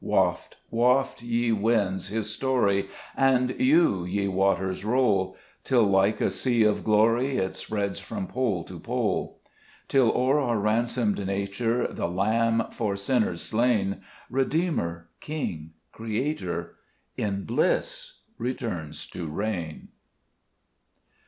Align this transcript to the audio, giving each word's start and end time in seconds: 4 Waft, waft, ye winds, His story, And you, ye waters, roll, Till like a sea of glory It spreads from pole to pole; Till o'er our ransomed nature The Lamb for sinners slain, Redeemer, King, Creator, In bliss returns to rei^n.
4 0.03 0.09
Waft, 0.09 0.55
waft, 0.71 1.21
ye 1.21 1.51
winds, 1.51 2.07
His 2.07 2.27
story, 2.33 2.89
And 3.15 3.51
you, 3.59 4.03
ye 4.03 4.27
waters, 4.27 4.83
roll, 4.83 5.37
Till 5.63 5.83
like 5.83 6.19
a 6.19 6.31
sea 6.31 6.63
of 6.63 6.83
glory 6.83 7.37
It 7.37 7.55
spreads 7.55 7.99
from 7.99 8.25
pole 8.25 8.63
to 8.63 8.79
pole; 8.79 9.37
Till 9.87 10.09
o'er 10.11 10.39
our 10.39 10.57
ransomed 10.57 11.23
nature 11.27 11.85
The 11.85 12.07
Lamb 12.09 12.63
for 12.71 12.95
sinners 12.95 13.43
slain, 13.43 14.01
Redeemer, 14.27 15.09
King, 15.19 15.73
Creator, 15.91 16.77
In 17.15 17.43
bliss 17.43 18.21
returns 18.39 19.05
to 19.05 19.27
rei^n. 19.29 19.89